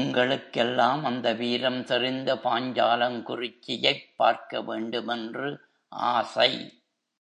[0.00, 5.60] எங்களுக்கெல்லாம் அந்த வீரம் செறிந்த பாஞ்சாலங்குறிச்சியைப் பார்க்க வேண்டுமென்று
[5.88, 6.50] ஆசை.